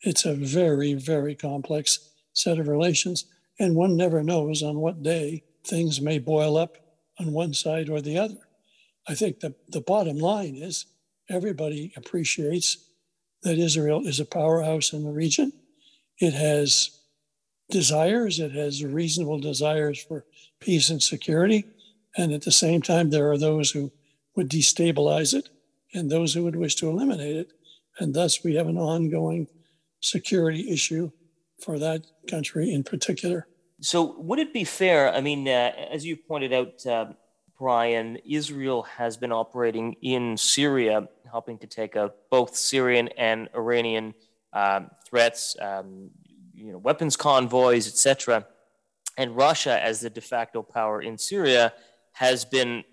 It's 0.02 0.26
a 0.26 0.34
very, 0.34 0.94
very 0.94 1.36
complex 1.36 2.00
set 2.34 2.60
of 2.60 2.68
relations, 2.68 3.26
and 3.60 3.76
one 3.76 3.96
never 3.96 4.22
knows 4.22 4.62
on 4.62 4.80
what 4.80 5.04
day 5.04 5.44
things 5.66 6.02
may 6.02 6.20
boil 6.20 6.58
up 6.58 6.78
on 7.20 7.32
one 7.32 7.54
side 7.54 7.90
or 7.90 8.02
the 8.02 8.18
other. 8.18 8.38
I 9.08 9.16
think 9.16 9.40
the, 9.40 9.56
the 9.70 9.82
bottom 9.82 10.18
line 10.18 10.56
is 10.56 10.86
everybody 11.30 11.94
appreciates 11.96 12.90
that 13.44 13.58
Israel 13.58 14.06
is 14.06 14.20
a 14.20 14.26
powerhouse 14.26 14.94
in 14.94 15.04
the 15.04 15.12
region. 15.12 15.54
It 16.20 16.34
has 16.34 17.00
desires, 17.70 18.40
it 18.40 18.52
has 18.52 18.84
reasonable 18.84 19.40
desires 19.40 20.02
for 20.02 20.26
peace 20.60 20.90
and 20.90 21.02
security. 21.02 21.66
And 22.18 22.32
at 22.32 22.44
the 22.44 22.52
same 22.52 22.82
time, 22.82 23.10
there 23.10 23.30
are 23.32 23.38
those 23.38 23.72
who 23.72 23.92
would 24.36 24.50
destabilize 24.50 25.34
it 25.34 25.50
and 25.94 26.10
those 26.10 26.34
who 26.34 26.44
would 26.44 26.56
wish 26.56 26.76
to 26.76 26.90
eliminate 26.90 27.36
it. 27.36 27.52
And 28.00 28.14
thus, 28.14 28.44
we 28.44 28.56
have 28.56 28.68
an 28.68 28.78
ongoing 28.78 29.48
security 30.00 30.72
issue 30.72 31.12
for 31.64 31.80
that 31.80 32.06
country 32.28 32.74
in 32.74 32.84
particular. 32.84 33.48
So, 33.82 34.16
would 34.20 34.40
it 34.40 34.54
be 34.54 34.64
fair? 34.64 35.14
I 35.14 35.22
mean, 35.22 35.48
uh, 35.48 35.72
as 35.92 36.06
you 36.06 36.16
pointed 36.16 36.54
out, 36.54 36.86
uh, 36.86 37.06
Brian, 37.58 38.18
Israel 38.26 38.84
has 38.84 39.16
been 39.16 39.32
operating 39.32 39.96
in 40.02 40.38
Syria, 40.38 41.08
helping 41.30 41.58
to 41.60 41.68
take 41.68 41.96
out 41.96 42.16
both 42.30 42.56
Syrian 42.56 43.10
and 43.18 43.48
Iranian 43.56 44.14
um, 44.52 44.90
threats, 45.08 45.56
um, 45.62 46.10
you 46.56 46.72
know, 46.72 46.78
weapons 46.78 47.16
convoys, 47.16 47.88
etc. 47.88 48.46
And 49.18 49.36
Russia, 49.36 49.82
as 49.82 50.02
the 50.02 50.10
de 50.10 50.22
facto 50.22 50.62
power 50.62 51.02
in 51.02 51.18
Syria, 51.18 51.74
has 52.14 52.46
been 52.46 52.84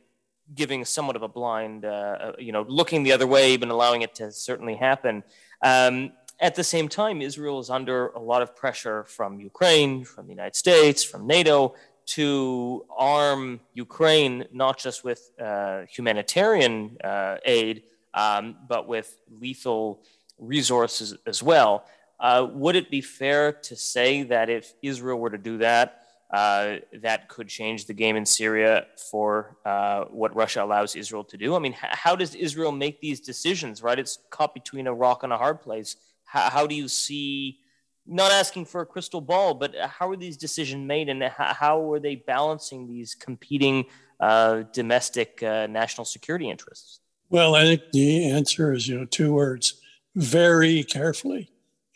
giving 0.55 0.85
somewhat 0.85 1.17
of 1.17 1.23
a 1.23 1.29
blind, 1.29 1.85
uh, 1.85 1.89
uh 1.89 2.33
you 2.39 2.53
know, 2.53 2.65
looking 2.69 3.03
the 3.03 3.13
other 3.13 3.27
way, 3.27 3.53
even 3.53 3.71
allowing 3.71 4.03
it 4.03 4.15
to 4.17 4.31
certainly 4.33 4.75
happen. 4.75 5.23
Um, 5.63 6.13
at 6.41 6.57
the 6.57 6.65
same 6.65 6.89
time, 6.89 7.23
Israel 7.23 7.61
is 7.61 7.71
under 7.71 8.09
a 8.09 8.19
lot 8.19 8.43
of 8.43 8.57
pressure 8.57 9.05
from 9.05 9.39
Ukraine, 9.39 10.05
from 10.05 10.27
the 10.27 10.33
United 10.33 10.57
States, 10.57 11.05
from 11.05 11.27
NATO 11.27 11.75
to 12.05 12.85
arm 12.97 13.61
Ukraine 13.75 14.47
not 14.53 14.77
just 14.79 15.05
with 15.05 15.31
uh, 15.41 15.83
humanitarian 15.89 16.97
uh, 17.03 17.37
aid, 17.45 17.85
um, 18.15 18.57
but 18.69 18.89
with 18.89 19.19
lethal 19.31 20.03
resources 20.39 21.17
as 21.27 21.43
well. 21.43 21.85
Uh, 22.23 22.47
would 22.53 22.77
it 22.77 22.89
be 22.89 23.01
fair 23.01 23.53
to 23.53 23.75
say 23.75 24.23
that 24.23 24.49
if 24.49 24.73
Israel 24.81 25.19
were 25.19 25.31
to 25.31 25.39
do 25.39 25.59
that, 25.59 26.03
uh, 26.33 26.77
that 27.03 27.29
could 27.29 27.49
change 27.49 27.87
the 27.87 27.93
game 27.93 28.15
in 28.15 28.25
Syria 28.25 28.87
for 29.11 29.57
uh, 29.67 30.05
what 30.05 30.35
Russia 30.35 30.63
allows 30.63 30.95
Israel 30.95 31.25
to 31.25 31.37
do? 31.37 31.57
I 31.57 31.59
mean, 31.59 31.73
h- 31.73 31.91
how 31.91 32.15
does 32.15 32.37
Israel 32.37 32.71
make 32.71 33.01
these 33.01 33.19
decisions, 33.21 33.83
right? 33.83 33.99
It's 33.99 34.19
caught 34.31 34.55
between 34.55 34.87
a 34.87 34.95
rock 34.95 35.25
and 35.25 35.33
a 35.33 35.37
hard 35.37 35.61
place. 35.61 35.97
H- 36.35 36.53
how 36.53 36.65
do 36.69 36.77
you 36.77 36.87
see 36.87 37.59
not 38.07 38.31
asking 38.31 38.67
for 38.67 38.83
a 38.83 38.87
crystal 38.87 39.21
ball, 39.21 39.55
but 39.55 39.75
how 39.77 40.09
are 40.09 40.17
these 40.17 40.37
decisions 40.37 40.87
made 40.87 41.09
and 41.09 41.25
how 41.25 41.93
are 41.93 42.01
they 42.01 42.15
balancing 42.17 42.87
these 42.87 43.15
competing 43.17 43.85
uh, 44.21 44.63
domestic 44.73 45.43
uh, 45.43 45.67
national 45.67 46.05
security 46.05 46.49
interests? 46.49 47.01
Well, 47.31 47.57
I 47.57 47.63
think 47.63 47.83
the 47.93 48.31
answer 48.31 48.73
is, 48.73 48.87
you 48.87 48.99
know, 48.99 49.07
two 49.07 49.33
words 49.33 49.81
very 50.15 50.85
carefully, 50.85 51.51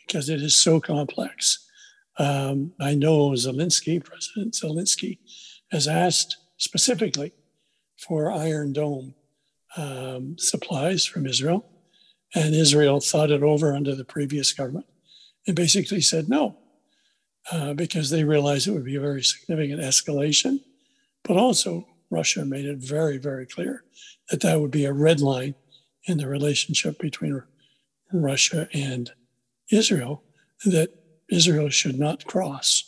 because 0.07 0.29
it 0.29 0.41
is 0.41 0.55
so 0.55 0.79
complex. 0.79 1.67
Um, 2.17 2.73
I 2.79 2.95
know 2.95 3.31
Zelensky, 3.31 4.03
President 4.03 4.53
Zelensky, 4.53 5.19
has 5.71 5.87
asked 5.87 6.37
specifically 6.57 7.33
for 7.97 8.31
Iron 8.31 8.73
Dome 8.73 9.13
um, 9.75 10.37
supplies 10.39 11.05
from 11.05 11.27
Israel, 11.27 11.69
and 12.33 12.55
Israel 12.55 12.99
thought 12.99 13.31
it 13.31 13.43
over 13.43 13.75
under 13.75 13.93
the 13.93 14.05
previous 14.05 14.53
government 14.53 14.85
and 15.45 15.55
basically 15.55 16.01
said 16.01 16.29
no, 16.29 16.57
uh, 17.51 17.73
because 17.73 18.09
they 18.09 18.23
realized 18.23 18.67
it 18.67 18.71
would 18.71 18.83
be 18.83 18.95
a 18.95 19.01
very 19.01 19.23
significant 19.23 19.81
escalation. 19.81 20.59
But 21.23 21.37
also, 21.37 21.87
Russia 22.09 22.45
made 22.45 22.65
it 22.65 22.77
very, 22.77 23.17
very 23.17 23.45
clear 23.45 23.83
that 24.29 24.41
that 24.41 24.59
would 24.59 24.71
be 24.71 24.85
a 24.85 24.93
red 24.93 25.19
line 25.19 25.55
in 26.05 26.17
the 26.17 26.27
relationship 26.27 26.97
between 26.99 27.41
Russia 28.11 28.67
and 28.73 29.11
Israel 29.71 30.23
that 30.65 30.89
Israel 31.29 31.69
should 31.69 31.99
not 31.99 32.25
cross. 32.25 32.83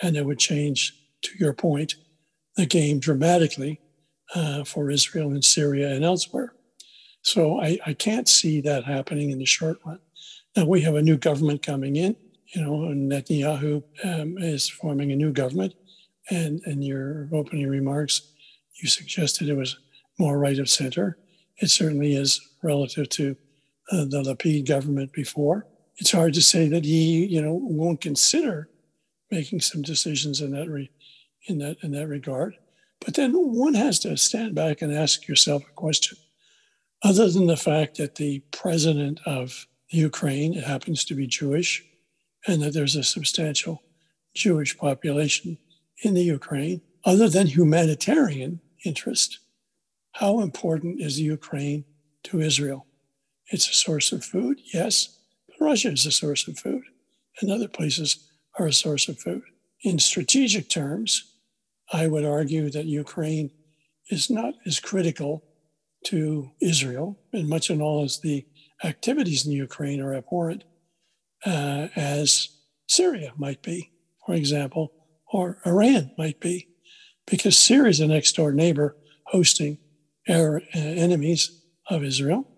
And 0.00 0.16
it 0.16 0.24
would 0.24 0.38
change, 0.38 0.92
to 1.22 1.30
your 1.38 1.52
point, 1.52 1.94
the 2.56 2.66
game 2.66 2.98
dramatically 2.98 3.80
uh, 4.34 4.64
for 4.64 4.90
Israel 4.90 5.30
and 5.30 5.44
Syria 5.44 5.90
and 5.90 6.04
elsewhere. 6.04 6.54
So 7.22 7.60
I, 7.60 7.78
I 7.86 7.94
can't 7.94 8.28
see 8.28 8.60
that 8.62 8.84
happening 8.84 9.30
in 9.30 9.38
the 9.38 9.44
short 9.44 9.78
run. 9.84 10.00
Now 10.56 10.66
we 10.66 10.80
have 10.82 10.96
a 10.96 11.02
new 11.02 11.16
government 11.16 11.62
coming 11.62 11.96
in. 11.96 12.16
You 12.54 12.62
know, 12.62 12.70
Netanyahu 12.70 13.82
um, 14.04 14.36
is 14.38 14.68
forming 14.68 15.12
a 15.12 15.16
new 15.16 15.32
government, 15.32 15.74
and 16.30 16.62
in 16.66 16.82
your 16.82 17.28
opening 17.32 17.66
remarks, 17.66 18.32
you 18.82 18.88
suggested 18.88 19.48
it 19.48 19.56
was 19.56 19.78
more 20.18 20.38
right 20.38 20.58
of 20.58 20.68
center. 20.68 21.16
It 21.58 21.70
certainly 21.70 22.14
is 22.14 22.40
relative 22.62 23.08
to 23.10 23.36
uh, 23.90 24.04
the 24.04 24.22
Lapid 24.22 24.66
government 24.68 25.12
before. 25.12 25.66
It's 25.98 26.12
hard 26.12 26.34
to 26.34 26.42
say 26.42 26.68
that 26.68 26.84
he, 26.84 27.26
you 27.26 27.42
know, 27.42 27.54
won't 27.54 28.00
consider 28.00 28.68
making 29.30 29.60
some 29.60 29.82
decisions 29.82 30.40
in 30.40 30.52
that 30.52 30.68
re- 30.68 30.90
in 31.46 31.58
that 31.58 31.78
in 31.82 31.92
that 31.92 32.08
regard. 32.08 32.56
But 33.04 33.14
then 33.14 33.32
one 33.32 33.74
has 33.74 33.98
to 34.00 34.16
stand 34.16 34.54
back 34.54 34.80
and 34.80 34.92
ask 34.92 35.26
yourself 35.26 35.62
a 35.68 35.72
question. 35.72 36.18
Other 37.02 37.28
than 37.28 37.46
the 37.46 37.56
fact 37.56 37.96
that 37.96 38.14
the 38.14 38.40
president 38.52 39.20
of 39.26 39.66
Ukraine 39.88 40.54
happens 40.54 41.04
to 41.04 41.14
be 41.14 41.26
Jewish, 41.26 41.84
and 42.46 42.62
that 42.62 42.74
there's 42.74 42.96
a 42.96 43.02
substantial 43.02 43.82
Jewish 44.34 44.76
population 44.76 45.58
in 46.02 46.14
the 46.14 46.22
Ukraine. 46.22 46.80
Other 47.04 47.28
than 47.28 47.46
humanitarian 47.48 48.60
interest, 48.84 49.40
how 50.12 50.40
important 50.40 51.00
is 51.00 51.20
Ukraine 51.20 51.84
to 52.24 52.40
Israel? 52.40 52.86
It's 53.48 53.68
a 53.68 53.74
source 53.74 54.12
of 54.12 54.24
food, 54.24 54.60
yes, 54.72 55.18
Russia 55.62 55.90
is 55.90 56.06
a 56.06 56.12
source 56.12 56.46
of 56.48 56.58
food, 56.58 56.82
and 57.40 57.50
other 57.50 57.68
places 57.68 58.28
are 58.58 58.66
a 58.66 58.72
source 58.72 59.08
of 59.08 59.18
food. 59.18 59.42
In 59.82 59.98
strategic 59.98 60.68
terms, 60.68 61.32
I 61.92 62.06
would 62.06 62.24
argue 62.24 62.70
that 62.70 62.84
Ukraine 62.84 63.50
is 64.10 64.30
not 64.30 64.54
as 64.66 64.80
critical 64.80 65.44
to 66.06 66.50
Israel, 66.60 67.18
and 67.32 67.48
much 67.48 67.70
and 67.70 67.80
all 67.80 68.04
as 68.04 68.20
the 68.20 68.46
activities 68.84 69.46
in 69.46 69.52
Ukraine 69.52 70.00
are 70.00 70.14
abhorrent 70.14 70.64
uh, 71.46 71.88
as 71.96 72.48
Syria 72.88 73.32
might 73.36 73.62
be, 73.62 73.92
for 74.26 74.34
example, 74.34 74.92
or 75.32 75.58
Iran 75.64 76.12
might 76.18 76.40
be, 76.40 76.68
because 77.26 77.56
Syria 77.56 77.90
is 77.90 78.00
a 78.00 78.06
next 78.06 78.36
door 78.36 78.52
neighbor 78.52 78.96
hosting 79.26 79.78
our 80.28 80.60
uh, 80.74 80.78
enemies 80.78 81.62
of 81.88 82.04
Israel, 82.04 82.48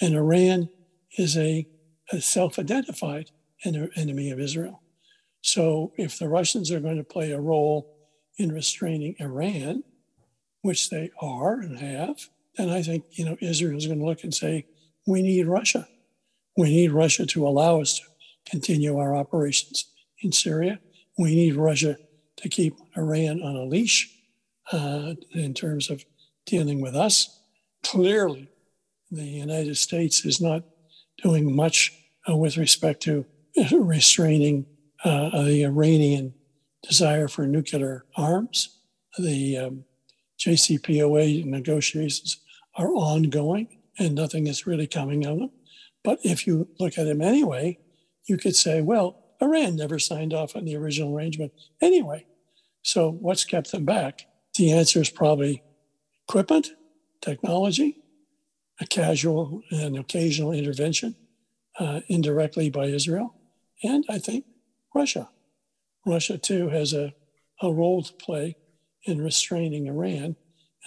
and 0.00 0.14
Iran 0.14 0.68
is 1.16 1.36
a, 1.36 1.66
a 2.12 2.20
self 2.20 2.58
identified 2.58 3.30
enemy 3.64 4.30
of 4.30 4.40
Israel. 4.40 4.82
So 5.40 5.92
if 5.96 6.18
the 6.18 6.28
Russians 6.28 6.70
are 6.70 6.80
going 6.80 6.98
to 6.98 7.04
play 7.04 7.32
a 7.32 7.40
role 7.40 7.96
in 8.38 8.52
restraining 8.52 9.16
Iran, 9.20 9.84
which 10.62 10.90
they 10.90 11.10
are 11.20 11.60
and 11.60 11.78
have, 11.78 12.28
then 12.56 12.70
I 12.70 12.82
think 12.82 13.04
you 13.12 13.24
know 13.24 13.36
Israel 13.40 13.76
is 13.76 13.86
going 13.86 13.98
to 13.98 14.04
look 14.04 14.24
and 14.24 14.34
say, 14.34 14.66
we 15.06 15.22
need 15.22 15.46
Russia. 15.46 15.88
We 16.56 16.70
need 16.70 16.92
Russia 16.92 17.26
to 17.26 17.46
allow 17.46 17.80
us 17.80 17.98
to 17.98 18.04
continue 18.50 18.98
our 18.98 19.14
operations 19.14 19.86
in 20.22 20.32
Syria. 20.32 20.78
We 21.18 21.34
need 21.34 21.56
Russia 21.56 21.96
to 22.36 22.48
keep 22.48 22.76
Iran 22.96 23.42
on 23.42 23.56
a 23.56 23.64
leash 23.64 24.10
uh, 24.72 25.14
in 25.32 25.54
terms 25.54 25.90
of 25.90 26.04
dealing 26.46 26.80
with 26.80 26.94
us. 26.94 27.40
Clearly, 27.82 28.48
the 29.10 29.24
United 29.24 29.76
States 29.76 30.24
is 30.24 30.40
not 30.40 30.64
doing 31.24 31.56
much 31.56 31.92
uh, 32.28 32.36
with 32.36 32.56
respect 32.56 33.02
to 33.02 33.24
restraining 33.72 34.66
uh, 35.04 35.42
the 35.42 35.64
Iranian 35.64 36.34
desire 36.82 37.28
for 37.28 37.46
nuclear 37.46 38.04
arms. 38.16 38.78
The 39.18 39.58
um, 39.58 39.84
JCPOA 40.38 41.44
negotiations 41.46 42.40
are 42.76 42.92
ongoing 42.92 43.68
and 43.98 44.14
nothing 44.14 44.46
is 44.46 44.66
really 44.66 44.86
coming 44.86 45.24
of 45.24 45.38
them. 45.38 45.50
But 46.02 46.18
if 46.22 46.46
you 46.46 46.68
look 46.78 46.98
at 46.98 47.04
them 47.04 47.22
anyway, 47.22 47.78
you 48.26 48.36
could 48.36 48.56
say, 48.56 48.82
well, 48.82 49.22
Iran 49.40 49.76
never 49.76 49.98
signed 49.98 50.34
off 50.34 50.56
on 50.56 50.64
the 50.64 50.76
original 50.76 51.16
arrangement 51.16 51.52
anyway. 51.80 52.26
So 52.82 53.10
what's 53.10 53.44
kept 53.44 53.72
them 53.72 53.84
back? 53.84 54.26
The 54.56 54.72
answer 54.72 55.00
is 55.00 55.10
probably 55.10 55.62
equipment, 56.28 56.68
technology, 57.22 58.03
a 58.80 58.86
casual 58.86 59.62
and 59.70 59.96
occasional 59.98 60.52
intervention 60.52 61.14
uh, 61.78 62.00
indirectly 62.08 62.70
by 62.70 62.86
Israel, 62.86 63.34
and 63.82 64.04
I 64.08 64.18
think 64.18 64.44
Russia. 64.94 65.28
Russia, 66.06 66.38
too, 66.38 66.68
has 66.68 66.92
a, 66.92 67.14
a 67.62 67.72
role 67.72 68.02
to 68.02 68.12
play 68.12 68.56
in 69.04 69.20
restraining 69.20 69.86
Iran, 69.86 70.36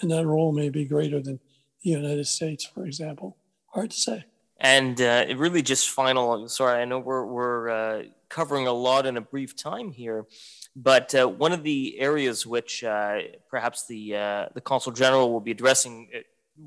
and 0.00 0.10
that 0.10 0.26
role 0.26 0.52
may 0.52 0.68
be 0.68 0.84
greater 0.84 1.20
than 1.20 1.40
the 1.82 1.90
United 1.90 2.26
States, 2.26 2.64
for 2.64 2.84
example. 2.86 3.36
Hard 3.72 3.90
to 3.90 3.96
say. 3.96 4.24
And 4.60 5.00
uh, 5.00 5.26
really, 5.36 5.62
just 5.62 5.90
final. 5.90 6.48
Sorry, 6.48 6.82
I 6.82 6.84
know 6.84 6.98
we're 6.98 7.24
we're 7.24 7.68
uh, 7.68 8.02
covering 8.28 8.66
a 8.66 8.72
lot 8.72 9.06
in 9.06 9.16
a 9.16 9.20
brief 9.20 9.54
time 9.56 9.92
here, 9.92 10.26
but 10.74 11.14
uh, 11.14 11.28
one 11.28 11.52
of 11.52 11.62
the 11.62 11.98
areas 12.00 12.44
which 12.44 12.82
uh, 12.82 13.18
perhaps 13.48 13.86
the 13.86 14.16
uh, 14.16 14.46
the 14.54 14.60
consul 14.60 14.90
general 14.90 15.32
will 15.32 15.40
be 15.40 15.52
addressing, 15.52 16.08
uh, 16.12 16.18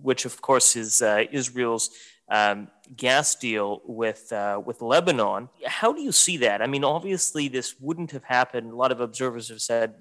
which 0.02 0.26
of 0.26 0.42
course 0.42 0.76
is 0.76 1.02
Israel's 1.32 1.90
um, 2.30 2.70
gas 2.96 3.36
deal 3.36 3.82
with 3.86 4.32
with 4.66 4.82
Lebanon. 4.82 5.50
How 5.66 5.92
do 5.92 6.02
you 6.02 6.12
see 6.12 6.38
that? 6.38 6.62
I 6.62 6.68
mean, 6.68 6.84
obviously, 6.84 7.48
this 7.48 7.80
wouldn't 7.80 8.12
have 8.12 8.24
happened. 8.24 8.72
A 8.72 8.76
lot 8.76 8.92
of 8.92 9.02
observers 9.02 9.50
have 9.50 9.62
said 9.62 10.00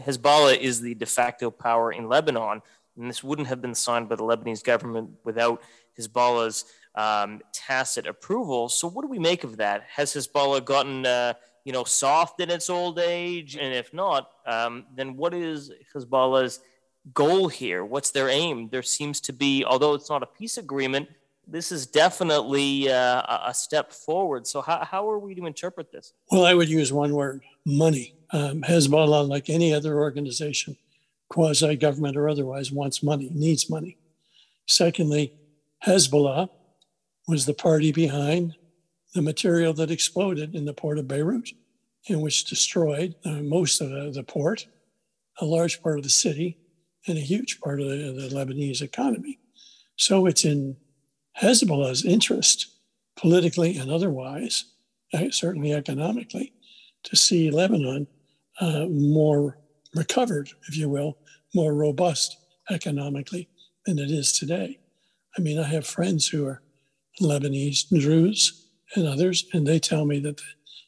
Hezbollah 0.00 0.58
is 0.58 0.80
the 0.80 0.94
de 0.94 1.06
facto 1.06 1.50
power 1.50 1.92
in 1.92 2.08
Lebanon 2.08 2.62
and 2.98 3.08
this 3.08 3.22
wouldn't 3.22 3.48
have 3.48 3.62
been 3.62 3.74
signed 3.74 4.08
by 4.08 4.16
the 4.16 4.24
Lebanese 4.24 4.62
government 4.62 5.10
without 5.24 5.62
Hezbollah's 5.98 6.64
um, 6.94 7.40
tacit 7.52 8.06
approval. 8.06 8.68
So, 8.68 8.88
what 8.88 9.02
do 9.02 9.08
we 9.08 9.20
make 9.20 9.44
of 9.44 9.56
that? 9.58 9.84
Has 9.88 10.14
Hezbollah 10.14 10.64
gotten, 10.64 11.06
uh, 11.06 11.34
you 11.64 11.72
know, 11.72 11.84
soft 11.84 12.40
in 12.40 12.50
its 12.50 12.68
old 12.68 12.98
age? 12.98 13.56
And 13.56 13.72
if 13.72 13.94
not, 13.94 14.30
um, 14.46 14.86
then 14.94 15.16
what 15.16 15.32
is 15.32 15.70
Hezbollah's 15.94 16.60
goal 17.12 17.48
here? 17.48 17.84
What's 17.84 18.10
their 18.10 18.28
aim? 18.28 18.68
There 18.70 18.82
seems 18.82 19.20
to 19.22 19.32
be, 19.32 19.64
although 19.64 19.94
it's 19.94 20.10
not 20.10 20.22
a 20.22 20.26
peace 20.26 20.58
agreement, 20.58 21.08
this 21.46 21.72
is 21.72 21.86
definitely 21.86 22.90
uh, 22.90 23.22
a 23.46 23.54
step 23.54 23.92
forward. 23.92 24.46
So, 24.46 24.60
how, 24.60 24.84
how 24.84 25.10
are 25.10 25.18
we 25.18 25.34
to 25.34 25.46
interpret 25.46 25.90
this? 25.90 26.12
Well, 26.30 26.44
I 26.44 26.54
would 26.54 26.68
use 26.68 26.92
one 26.92 27.14
word 27.14 27.42
money. 27.64 28.14
Um, 28.32 28.60
Hezbollah, 28.62 29.26
like 29.26 29.48
any 29.48 29.72
other 29.72 29.98
organization, 29.98 30.76
quasi 31.30 31.76
government 31.76 32.16
or 32.16 32.28
otherwise, 32.28 32.70
wants 32.70 33.02
money, 33.02 33.30
needs 33.32 33.70
money. 33.70 33.96
Secondly, 34.66 35.32
Hezbollah 35.86 36.50
was 37.26 37.46
the 37.46 37.54
party 37.54 37.92
behind 37.92 38.54
the 39.14 39.22
material 39.22 39.72
that 39.74 39.90
exploded 39.90 40.54
in 40.54 40.66
the 40.66 40.74
port 40.74 40.98
of 40.98 41.08
Beirut 41.08 41.50
and 42.08 42.22
which 42.22 42.44
destroyed 42.44 43.14
uh, 43.24 43.42
most 43.42 43.80
of 43.80 43.90
the, 43.90 44.10
the, 44.10 44.22
port, 44.22 44.66
a 45.40 45.44
large 45.44 45.82
part 45.82 45.98
of 45.98 46.04
the 46.04 46.10
city, 46.10 46.58
and 47.08 47.18
a 47.18 47.22
huge 47.22 47.60
part 47.60 47.80
of 47.80 47.88
the, 47.88 47.96
the 48.12 48.34
Lebanese 48.34 48.82
economy. 48.82 49.38
So 49.96 50.26
it's 50.26 50.44
in 50.44 50.76
Hezbollah's 51.40 52.04
interest, 52.04 52.66
politically 53.16 53.76
and 53.76 53.90
otherwise, 53.90 54.64
uh, 55.14 55.30
certainly 55.30 55.72
economically, 55.72 56.52
to 57.04 57.16
see 57.16 57.50
Lebanon 57.50 58.06
uh, 58.60 58.86
more 58.90 59.58
recovered, 59.94 60.50
if 60.68 60.76
you 60.76 60.88
will, 60.88 61.18
more 61.54 61.74
robust 61.74 62.36
economically 62.70 63.48
than 63.86 63.98
it 63.98 64.10
is 64.10 64.32
today. 64.32 64.78
I 65.36 65.40
mean, 65.40 65.58
I 65.58 65.64
have 65.64 65.86
friends 65.86 66.28
who 66.28 66.46
are 66.46 66.62
Lebanese 67.20 67.86
Druze 67.88 68.68
and 68.94 69.06
others, 69.06 69.46
and 69.52 69.66
they 69.66 69.78
tell 69.78 70.04
me 70.04 70.18
that 70.20 70.36
the 70.36 70.42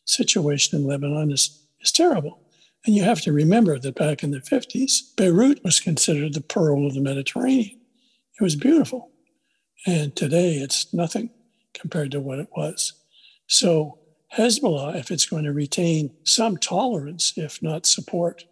situation 0.05 0.79
in 0.79 0.87
Lebanon 0.87 1.31
is, 1.33 1.67
is 1.81 1.93
terrible. 1.93 2.41
And 2.87 2.95
you 2.95 3.03
have 3.03 3.21
to 3.23 3.33
remember 3.33 3.79
that 3.79 3.95
back 3.95 4.23
in 4.23 4.31
the 4.31 4.39
50s, 4.39 5.15
Beirut 5.17 5.63
was 5.63 5.81
considered 5.81 6.35
the 6.35 6.41
pearl 6.41 6.87
of 6.87 6.95
the 6.95 7.01
Mediterranean. 7.01 7.79
It 8.39 8.43
was 8.43 8.57
beautiful. 8.57 9.11
And 9.87 10.15
today 10.17 10.55
it's 10.55 10.93
nothing 10.93 11.31
compared 11.75 12.11
to 12.13 12.21
what 12.21 12.39
it 12.39 12.49
was. 12.57 12.95
So, 13.47 13.99
Hezbollah, 14.37 14.95
if 14.97 15.11
it's 15.11 15.27
going 15.27 15.45
to 15.45 15.53
retain 15.53 16.15
some 16.23 16.57
tolerance, 16.57 17.33
if 17.37 17.61
not 17.63 17.85
support 17.85 18.45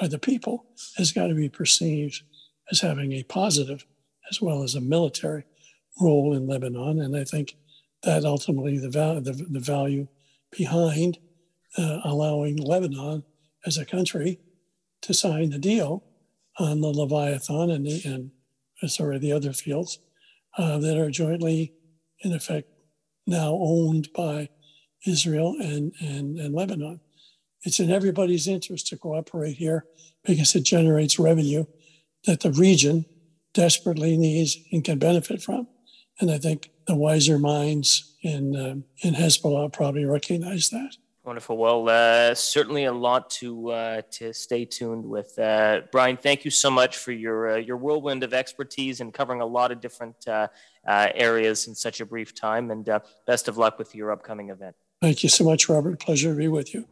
by 0.00 0.08
the 0.08 0.18
people 0.18 0.64
has 0.96 1.12
got 1.12 1.26
to 1.26 1.34
be 1.34 1.48
perceived 1.48 2.22
as 2.70 2.80
having 2.80 3.12
a 3.12 3.22
positive 3.22 3.84
as 4.30 4.40
well 4.40 4.62
as 4.62 4.74
a 4.74 4.80
military 4.80 5.44
role 6.00 6.34
in 6.34 6.46
Lebanon. 6.46 7.00
And 7.00 7.16
I 7.16 7.24
think 7.24 7.56
that 8.02 8.24
ultimately 8.24 8.78
the, 8.78 8.90
val- 8.90 9.20
the, 9.20 9.32
the 9.32 9.60
value 9.60 10.08
behind 10.50 11.18
uh, 11.76 12.00
allowing 12.04 12.56
Lebanon 12.56 13.22
as 13.66 13.76
a 13.76 13.84
country 13.84 14.38
to 15.02 15.12
sign 15.12 15.50
the 15.50 15.58
deal 15.58 16.04
on 16.58 16.80
the 16.80 16.88
Leviathan 16.88 17.70
and, 17.70 17.86
the, 17.86 18.00
and 18.04 18.30
uh, 18.82 18.88
sorry, 18.88 19.18
the 19.18 19.32
other 19.32 19.52
fields 19.52 19.98
uh, 20.56 20.78
that 20.78 20.96
are 20.96 21.10
jointly, 21.10 21.74
in 22.20 22.32
effect, 22.32 22.68
now 23.26 23.58
owned 23.60 24.08
by 24.14 24.48
Israel 25.06 25.56
and, 25.60 25.92
and, 26.00 26.38
and 26.38 26.54
Lebanon. 26.54 27.00
It's 27.62 27.80
in 27.80 27.90
everybody's 27.90 28.46
interest 28.46 28.86
to 28.88 28.96
cooperate 28.96 29.54
here 29.54 29.84
because 30.24 30.54
it 30.54 30.62
generates 30.62 31.18
revenue 31.18 31.64
that 32.24 32.40
the 32.40 32.52
region 32.52 33.04
desperately 33.54 34.16
needs 34.16 34.56
and 34.72 34.84
can 34.84 34.98
benefit 34.98 35.42
from. 35.42 35.66
And 36.20 36.30
I 36.30 36.38
think 36.38 36.70
the 36.86 36.94
wiser 36.94 37.38
minds 37.38 38.16
in 38.22 38.56
uh, 38.56 39.06
in 39.06 39.14
Hezbollah 39.14 39.72
probably 39.72 40.04
recognize 40.04 40.70
that. 40.70 40.96
Wonderful. 41.26 41.56
Well, 41.56 41.88
uh, 41.88 42.36
certainly 42.36 42.84
a 42.84 42.92
lot 42.92 43.30
to 43.30 43.70
uh, 43.72 44.02
to 44.12 44.32
stay 44.32 44.64
tuned 44.64 45.04
with. 45.04 45.36
Uh, 45.36 45.80
Brian, 45.90 46.16
thank 46.16 46.44
you 46.44 46.52
so 46.52 46.70
much 46.70 46.98
for 46.98 47.10
your 47.10 47.54
uh, 47.54 47.56
your 47.56 47.76
whirlwind 47.78 48.22
of 48.22 48.32
expertise 48.32 49.00
and 49.00 49.12
covering 49.12 49.40
a 49.40 49.46
lot 49.46 49.72
of 49.72 49.80
different 49.80 50.28
uh, 50.28 50.46
areas 50.86 51.66
in 51.66 51.74
such 51.74 52.00
a 52.00 52.06
brief 52.06 52.32
time. 52.32 52.70
And 52.70 52.88
best 53.26 53.48
of 53.48 53.58
luck 53.58 53.76
with 53.76 53.92
your 53.92 54.12
upcoming 54.12 54.50
event. 54.50 54.76
Thank 55.02 55.24
you 55.24 55.28
so 55.28 55.42
much, 55.42 55.68
Robert. 55.68 55.98
Pleasure 55.98 56.30
to 56.30 56.38
be 56.38 56.46
with 56.46 56.72
you. 56.72 56.86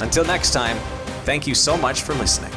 Until 0.00 0.24
next 0.24 0.52
time, 0.52 0.76
thank 1.24 1.46
you 1.46 1.54
so 1.54 1.76
much 1.76 2.02
for 2.02 2.14
listening. 2.14 2.50